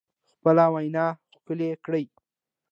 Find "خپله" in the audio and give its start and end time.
0.31-0.65